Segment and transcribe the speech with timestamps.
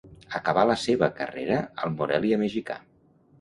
[0.37, 2.79] Acabà la seva carrera al Morelia mexicà.